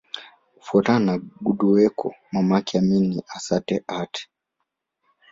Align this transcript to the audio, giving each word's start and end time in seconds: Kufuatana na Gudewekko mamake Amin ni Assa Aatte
Kufuatana 0.59 1.05
na 1.05 1.19
Gudewekko 1.41 2.15
mamake 2.31 2.77
Amin 2.79 3.09
ni 3.09 3.23
Assa 3.35 3.61
Aatte 3.89 4.27